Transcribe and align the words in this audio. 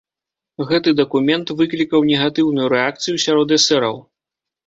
Гэты 0.69 0.93
дакумент 0.99 1.47
выклікаў 1.59 2.07
негатыўную 2.13 2.67
рэакцыю 2.75 3.15
сярод 3.27 3.47
эсэраў. 3.59 3.95